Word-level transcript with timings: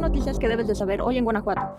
noticias 0.00 0.38
que 0.38 0.48
debes 0.48 0.66
de 0.66 0.74
saber 0.74 1.00
hoy 1.00 1.18
en 1.18 1.24
Guanajuato. 1.24 1.78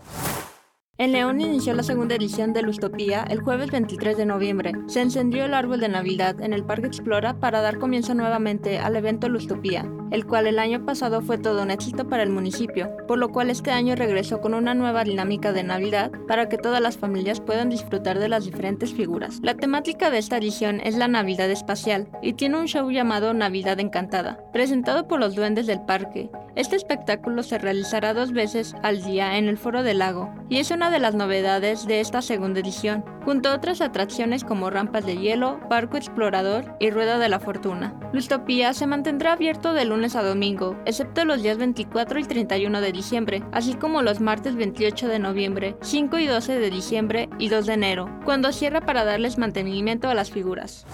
En 0.99 1.11
León 1.11 1.39
inició 1.39 1.75
la 1.75 1.83
segunda 1.83 2.15
edición 2.15 2.53
de 2.53 2.63
Lustopía 2.63 3.23
el 3.29 3.41
jueves 3.41 3.69
23 3.69 4.17
de 4.17 4.25
noviembre. 4.25 4.71
Se 4.87 4.99
encendió 4.99 5.45
el 5.45 5.53
árbol 5.53 5.79
de 5.79 5.89
Navidad 5.89 6.41
en 6.41 6.53
el 6.53 6.63
Parque 6.63 6.87
Explora 6.87 7.39
para 7.39 7.61
dar 7.61 7.77
comienzo 7.77 8.15
nuevamente 8.15 8.79
al 8.79 8.95
evento 8.95 9.29
Lustopía, 9.29 9.85
el 10.09 10.25
cual 10.25 10.47
el 10.47 10.57
año 10.57 10.85
pasado 10.85 11.21
fue 11.21 11.37
todo 11.37 11.61
un 11.61 11.69
éxito 11.69 12.09
para 12.09 12.23
el 12.23 12.31
municipio, 12.31 12.89
por 13.07 13.19
lo 13.19 13.29
cual 13.29 13.51
este 13.51 13.69
año 13.69 13.95
regresó 13.95 14.41
con 14.41 14.55
una 14.55 14.73
nueva 14.73 15.03
dinámica 15.03 15.53
de 15.53 15.61
Navidad 15.61 16.11
para 16.27 16.49
que 16.49 16.57
todas 16.57 16.81
las 16.81 16.97
familias 16.97 17.41
puedan 17.41 17.69
disfrutar 17.69 18.17
de 18.17 18.29
las 18.29 18.45
diferentes 18.45 18.91
figuras. 18.91 19.39
La 19.43 19.53
temática 19.53 20.09
de 20.09 20.17
esta 20.17 20.37
edición 20.37 20.81
es 20.83 20.97
la 20.97 21.07
Navidad 21.07 21.51
espacial 21.51 22.07
y 22.23 22.33
tiene 22.33 22.57
un 22.57 22.65
show 22.65 22.89
llamado 22.89 23.35
Navidad 23.35 23.79
Encantada, 23.79 24.39
presentado 24.51 25.07
por 25.07 25.19
los 25.19 25.35
duendes 25.35 25.67
del 25.67 25.81
parque. 25.81 26.31
Este 26.55 26.75
espectáculo 26.75 27.43
se 27.43 27.59
realizará 27.59 28.15
dos 28.15 28.31
veces 28.31 28.75
al 28.81 29.03
día 29.03 29.37
en 29.37 29.47
el 29.47 29.59
Foro 29.59 29.83
del 29.83 29.99
Lago 29.99 30.33
y 30.49 30.57
es 30.57 30.71
una 30.71 30.86
de 30.89 30.99
las 30.99 31.15
novedades 31.15 31.85
de 31.85 31.99
esta 31.99 32.21
segunda 32.21 32.59
edición, 32.59 33.03
junto 33.25 33.49
a 33.49 33.55
otras 33.55 33.81
atracciones 33.81 34.43
como 34.43 34.69
rampas 34.69 35.05
de 35.05 35.17
hielo, 35.17 35.59
barco 35.69 35.97
explorador 35.97 36.75
y 36.79 36.89
rueda 36.89 37.17
de 37.17 37.29
la 37.29 37.39
fortuna. 37.39 37.99
Lustopía 38.13 38.73
se 38.73 38.87
mantendrá 38.87 39.33
abierto 39.33 39.73
de 39.73 39.85
lunes 39.85 40.15
a 40.15 40.23
domingo, 40.23 40.77
excepto 40.85 41.25
los 41.25 41.43
días 41.43 41.57
24 41.57 42.19
y 42.19 42.23
31 42.23 42.81
de 42.81 42.91
diciembre, 42.91 43.43
así 43.51 43.73
como 43.73 44.01
los 44.01 44.21
martes 44.21 44.55
28 44.55 45.07
de 45.07 45.19
noviembre, 45.19 45.75
5 45.81 46.17
y 46.19 46.27
12 46.27 46.59
de 46.59 46.69
diciembre 46.69 47.29
y 47.37 47.49
2 47.49 47.65
de 47.65 47.73
enero, 47.73 48.19
cuando 48.25 48.51
cierra 48.51 48.81
para 48.81 49.03
darles 49.03 49.37
mantenimiento 49.37 50.09
a 50.09 50.13
las 50.13 50.31
figuras. 50.31 50.85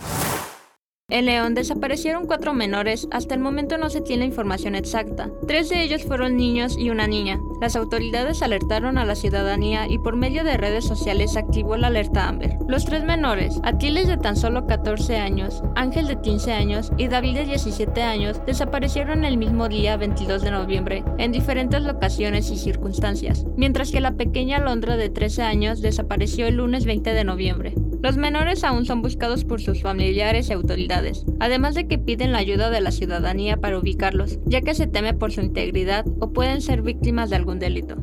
En 1.10 1.26
León 1.26 1.54
desaparecieron 1.54 2.26
cuatro 2.26 2.54
menores, 2.54 3.10
hasta 3.12 3.36
el 3.36 3.42
momento 3.42 3.78
no 3.78 3.90
se 3.90 4.00
tiene 4.00 4.24
información 4.24 4.74
exacta. 4.74 5.30
Tres 5.48 5.70
de 5.70 5.84
ellos 5.84 6.04
fueron 6.04 6.38
niños 6.38 6.78
y 6.78 6.90
una 6.90 7.08
niña. 7.08 7.42
Las 7.62 7.76
autoridades 7.76 8.42
alertaron 8.42 8.98
a 8.98 9.04
la 9.04 9.14
ciudadanía 9.14 9.86
y 9.88 10.00
por 10.00 10.16
medio 10.16 10.46
de 10.46 10.56
redes 10.56 10.86
sociales 10.86 11.36
activó 11.36 11.76
la 11.76 11.88
alerta 11.88 12.30
Amber. 12.30 12.58
Los 12.70 12.86
tres 12.86 13.04
menores, 13.04 13.60
Atiles 13.64 14.08
de 14.08 14.18
tan 14.18 14.38
solo 14.38 14.66
14 14.66 15.18
años, 15.18 15.62
Ángel 15.76 16.08
de 16.08 16.22
15 16.22 16.54
años 16.54 16.92
y 16.98 17.10
David 17.10 17.36
de 17.36 17.46
17 17.46 18.02
años, 18.02 18.42
desaparecieron 18.48 19.26
el 19.26 19.38
mismo 19.38 19.68
día 19.68 19.98
22 19.98 20.42
de 20.42 20.52
noviembre, 20.52 21.04
en 21.18 21.34
diferentes 21.34 21.84
locaciones 21.84 22.50
y 22.50 22.58
circunstancias, 22.58 23.46
mientras 23.58 23.92
que 23.92 24.00
la 24.00 24.14
pequeña 24.14 24.60
Londra 24.60 24.96
de 24.96 25.10
13 25.10 25.44
años 25.44 25.82
desapareció 25.82 26.48
el 26.48 26.56
lunes 26.56 26.86
20 26.86 27.14
de 27.14 27.24
noviembre. 27.26 27.76
Los 28.04 28.18
menores 28.18 28.66
aún 28.66 28.86
son 28.86 29.02
buscados 29.02 29.46
por 29.46 29.62
sus 29.62 29.82
familiares 29.82 30.50
y 30.50 30.54
autoridades, 30.54 31.24
además 31.40 31.74
de 31.74 31.88
que 31.88 31.98
piden 31.98 32.34
la 32.34 32.40
ayuda 32.40 32.70
de 32.70 32.82
la 32.82 32.92
ciudadanía 32.92 33.62
para 33.62 33.80
ubicarlos, 33.80 34.40
ya 34.46 34.60
que 34.60 34.76
se 34.76 34.88
teme 34.88 35.14
por 35.14 35.32
su 35.32 35.40
integridad 35.40 36.06
o 36.20 36.34
pueden 36.34 36.62
ser 36.62 36.82
víctimas 36.82 37.30
de 37.30 37.38
algún 37.38 37.60
delito. 37.60 37.96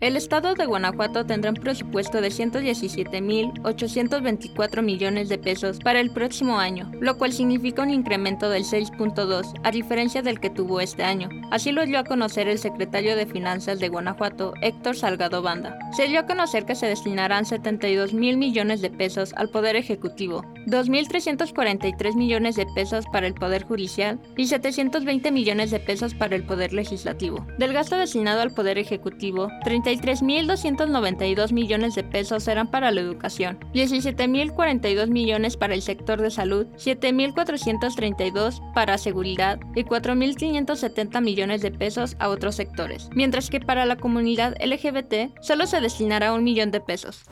El 0.00 0.16
estado 0.16 0.54
de 0.54 0.64
Guanajuato 0.64 1.26
tendrá 1.26 1.50
un 1.50 1.56
presupuesto 1.56 2.20
de 2.20 2.28
117.824 2.28 4.80
millones 4.80 5.28
de 5.28 5.38
pesos 5.38 5.80
para 5.80 5.98
el 5.98 6.12
próximo 6.12 6.60
año, 6.60 6.88
lo 7.00 7.18
cual 7.18 7.32
significa 7.32 7.82
un 7.82 7.90
incremento 7.90 8.48
del 8.48 8.62
6.2 8.62 9.54
a 9.64 9.72
diferencia 9.72 10.22
del 10.22 10.38
que 10.38 10.50
tuvo 10.50 10.80
este 10.80 11.02
año. 11.02 11.28
Así 11.50 11.72
lo 11.72 11.84
dio 11.84 11.98
a 11.98 12.04
conocer 12.04 12.46
el 12.46 12.60
secretario 12.60 13.16
de 13.16 13.26
Finanzas 13.26 13.80
de 13.80 13.88
Guanajuato, 13.88 14.54
Héctor 14.62 14.94
Salgado 14.94 15.42
Banda. 15.42 15.76
Se 15.96 16.06
dio 16.06 16.20
a 16.20 16.26
conocer 16.26 16.64
que 16.64 16.76
se 16.76 16.86
destinarán 16.86 17.44
72 17.44 18.14
mil 18.14 18.36
millones 18.36 18.80
de 18.80 18.90
pesos 18.90 19.32
al 19.34 19.48
Poder 19.48 19.74
Ejecutivo, 19.74 20.44
2.343 20.66 22.14
millones 22.14 22.54
de 22.54 22.66
pesos 22.66 23.04
para 23.10 23.26
el 23.26 23.34
Poder 23.34 23.64
Judicial 23.64 24.20
y 24.36 24.46
720 24.46 25.32
millones 25.32 25.72
de 25.72 25.80
pesos 25.80 26.14
para 26.14 26.36
el 26.36 26.44
Poder 26.44 26.72
Legislativo. 26.72 27.44
Del 27.58 27.72
gasto 27.72 27.96
destinado 27.96 28.42
al 28.42 28.54
Poder 28.54 28.78
Ejecutivo, 28.78 29.48
33.292 29.88 31.52
millones 31.52 31.94
de 31.94 32.04
pesos 32.04 32.42
serán 32.42 32.70
para 32.70 32.90
la 32.90 33.00
educación, 33.00 33.58
17.042 33.72 35.08
millones 35.08 35.56
para 35.56 35.72
el 35.72 35.80
sector 35.80 36.20
de 36.20 36.30
salud, 36.30 36.66
7.432 36.76 38.60
para 38.74 38.98
seguridad 38.98 39.58
y 39.74 39.84
4.570 39.84 41.22
millones 41.22 41.62
de 41.62 41.70
pesos 41.70 42.16
a 42.18 42.28
otros 42.28 42.56
sectores, 42.56 43.08
mientras 43.14 43.48
que 43.48 43.60
para 43.60 43.86
la 43.86 43.96
comunidad 43.96 44.54
LGBT 44.62 45.40
solo 45.40 45.66
se 45.66 45.80
destinará 45.80 46.34
un 46.34 46.44
millón 46.44 46.70
de 46.70 46.80
pesos. 46.80 47.24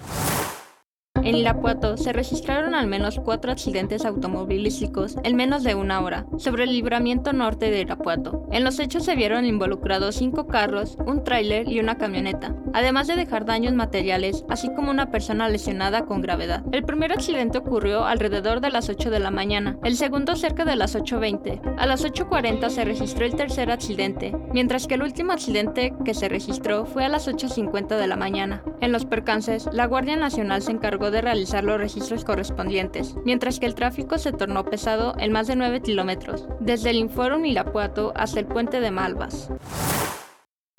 En 1.27 1.35
Irapuato 1.35 1.97
se 1.97 2.13
registraron 2.13 2.77
al 2.77 2.87
menos 2.87 3.19
cuatro 3.19 3.51
accidentes 3.51 4.05
automovilísticos 4.05 5.17
en 5.25 5.35
menos 5.35 5.65
de 5.65 5.75
una 5.75 6.01
hora 6.01 6.25
sobre 6.39 6.63
el 6.63 6.73
libramiento 6.73 7.33
norte 7.33 7.69
de 7.69 7.81
Irapuato. 7.81 8.47
En 8.53 8.63
los 8.63 8.79
hechos 8.79 9.05
se 9.05 9.17
vieron 9.17 9.45
involucrados 9.45 10.15
cinco 10.15 10.47
carros, 10.47 10.97
un 11.05 11.25
tráiler 11.25 11.69
y 11.69 11.81
una 11.81 11.99
camioneta, 11.99 12.55
además 12.75 13.09
de 13.09 13.17
dejar 13.17 13.45
daños 13.45 13.75
materiales, 13.75 14.45
así 14.49 14.73
como 14.73 14.93
una 14.93 15.11
persona 15.11 15.49
lesionada 15.49 16.05
con 16.05 16.21
gravedad. 16.21 16.63
El 16.71 16.85
primer 16.85 17.11
accidente 17.11 17.59
ocurrió 17.59 18.05
alrededor 18.05 18.61
de 18.61 18.71
las 18.71 18.89
8 18.89 19.11
de 19.11 19.19
la 19.19 19.33
mañana, 19.33 19.79
el 19.83 19.97
segundo 19.97 20.37
cerca 20.37 20.65
de 20.65 20.77
las 20.77 20.95
8.20. 20.95 21.75
A 21.77 21.87
las 21.87 22.05
8.40 22.05 22.71
se 22.71 22.85
registró 22.85 23.27
el 23.27 23.35
tercer 23.35 23.73
accidente, 23.73 24.33
mientras 24.53 24.87
que 24.87 24.95
el 24.95 25.03
último 25.03 25.33
accidente 25.33 25.93
que 26.05 26.15
se 26.15 26.29
registró 26.29 26.87
fue 26.87 27.05
a 27.05 27.09
las 27.09 27.27
8.50 27.27 27.97
de 27.97 28.07
la 28.07 28.15
mañana. 28.15 28.63
En 28.81 28.93
los 28.93 29.07
percances, 29.07 29.69
la 29.73 29.87
Guardia 29.87 30.17
Nacional 30.17 30.63
se 30.63 30.71
encargó 30.71 31.11
de 31.11 31.16
realizar 31.23 31.65
los 31.65 31.79
registros 31.79 32.25
correspondientes, 32.25 33.15
mientras 33.25 33.59
que 33.59 33.67
el 33.67 33.75
tráfico 33.75 34.19
se 34.19 34.33
tornó 34.33 34.65
pesado 34.65 35.15
en 35.19 35.33
más 35.33 35.47
de 35.47 35.57
9 35.57 35.81
kilómetros, 35.83 36.47
desde 36.61 36.91
el 36.91 36.97
Inforum 36.97 37.45
Irapuato 37.45 38.13
hasta 38.17 38.41
el 38.41 38.47
puente 38.47 38.81
de 38.81 38.91
Malvas. 38.91 39.51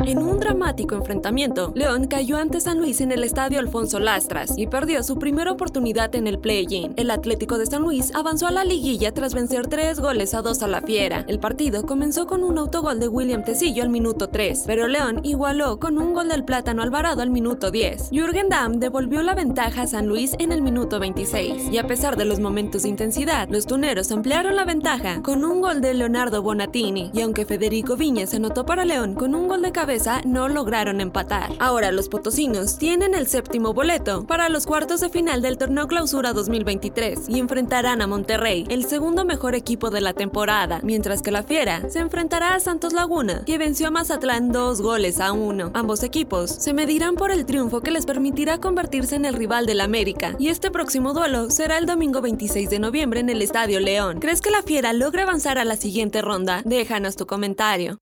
En 0.08 0.20
un 0.20 0.40
dramático 0.40 0.96
enfrentamiento, 0.96 1.74
León 1.76 2.08
cayó 2.08 2.38
ante 2.38 2.62
San 2.62 2.78
Luis 2.80 3.02
en 3.02 3.12
el 3.12 3.26
estadio 3.26 3.60
Alfonso 3.60 4.00
Lastras 4.00 4.54
y 4.58 4.66
perdió 4.66 5.04
su 5.04 5.20
primera 5.20 5.52
oportunidad 5.52 6.16
en 6.16 6.28
el 6.28 6.40
play-in. 6.40 6.94
El 6.96 7.12
Atlético 7.12 7.58
de 7.58 7.66
San 7.66 7.82
Luis 7.82 8.16
avanzó 8.16 8.48
a 8.48 8.52
la 8.52 8.64
liguilla 8.64 9.14
tras 9.14 9.34
vencer 9.34 9.68
tres 9.68 10.00
goles 10.00 10.34
a 10.34 10.42
dos 10.42 10.64
a 10.64 10.70
la 10.70 10.82
Fiera. 10.82 11.26
El 11.28 11.42
partido 11.42 11.86
comenzó 11.86 12.26
con 12.26 12.46
un 12.46 12.58
autogol 12.58 13.02
de 13.02 13.10
William 13.10 13.44
Tecillo 13.44 13.84
al 13.84 13.90
minuto 13.90 14.30
3, 14.30 14.64
pero 14.66 14.88
León 14.88 15.20
igualó 15.24 15.78
con 15.78 15.98
un 15.98 16.14
gol 16.14 16.30
del 16.30 16.46
Plátano 16.46 16.84
Alvarado 16.84 17.22
al 17.22 17.30
minuto 17.30 17.70
10. 17.70 18.12
Jürgen 18.12 18.48
Damm 18.48 18.80
devolvió 18.80 19.22
la 19.24 19.36
ventaja 19.36 19.82
a 19.82 19.88
San 19.88 20.08
Luis 20.08 20.38
en 20.40 20.54
el 20.54 20.62
minuto 20.62 21.02
26, 21.02 21.70
y 21.70 21.80
a 21.80 21.86
pesar 21.86 22.16
de 22.16 22.24
los 22.24 22.40
momentos 22.40 22.84
de 22.84 22.90
intensidad, 22.90 23.50
los 23.50 23.68
tuneros 23.68 24.10
ampliaron 24.14 24.56
la 24.56 24.64
ventaja 24.64 25.22
con 25.22 25.44
un 25.44 25.60
gol 25.60 25.82
de 25.82 25.94
Leonardo 25.94 26.42
Bonatini, 26.42 27.12
y 27.14 27.20
aunque 27.20 27.44
Federico 27.44 27.98
Viñas 27.98 28.34
anotó 28.34 28.66
para 28.66 28.86
León 28.86 29.14
con 29.14 29.36
un 29.36 29.50
gol 29.50 29.62
de 29.62 29.74
cabeza, 29.74 29.97
no 30.26 30.48
lograron 30.48 31.02
empatar. 31.02 31.52
Ahora 31.60 31.92
los 31.92 32.08
potosinos 32.08 32.78
tienen 32.78 33.16
el 33.16 33.28
séptimo 33.28 33.74
boleto 33.74 34.26
para 34.28 34.48
los 34.48 34.68
cuartos 34.68 35.02
de 35.02 35.10
final 35.10 35.42
del 35.42 35.58
torneo 35.58 35.88
Clausura 35.88 36.34
2023 36.34 37.28
y 37.28 37.40
enfrentarán 37.40 38.02
a 38.02 38.08
Monterrey, 38.08 38.66
el 38.70 38.86
segundo 38.86 39.26
mejor 39.26 39.56
equipo 39.56 39.90
de 39.90 40.02
la 40.02 40.14
temporada, 40.14 40.80
mientras 40.84 41.22
que 41.22 41.32
la 41.32 41.44
Fiera 41.44 41.90
se 41.90 42.00
enfrentará 42.00 42.54
a 42.54 42.60
Santos 42.60 42.94
Laguna, 42.94 43.44
que 43.46 43.58
venció 43.58 43.88
a 43.88 43.92
Mazatlán 43.92 44.52
dos 44.52 44.82
goles 44.82 45.20
a 45.20 45.32
uno. 45.32 45.72
Ambos 45.74 46.04
equipos 46.04 46.52
se 46.52 46.74
medirán 46.74 47.16
por 47.16 47.32
el 47.32 47.46
triunfo 47.46 47.82
que 47.82 47.92
les 47.92 48.06
permitirá 48.06 48.60
convertirse 48.60 49.16
en 49.16 49.26
el 49.26 49.34
rival 49.34 49.66
del 49.66 49.82
América, 49.82 50.36
y 50.38 50.50
este 50.50 50.70
próximo 50.70 51.14
duelo 51.14 51.50
será 51.50 51.78
el 51.78 51.86
domingo 51.86 52.22
26 52.22 52.70
de 52.70 52.80
noviembre 52.80 53.20
en 53.20 53.30
el 53.30 53.42
Estadio 53.42 53.80
León. 53.80 54.20
¿Crees 54.20 54.42
que 54.42 54.52
la 54.52 54.62
Fiera 54.62 54.94
logra 54.94 55.24
avanzar 55.24 55.58
a 55.58 55.66
la 55.66 55.76
siguiente 55.76 56.22
ronda? 56.22 56.62
Déjanos 56.66 57.16
tu 57.16 57.26
comentario. 57.26 57.98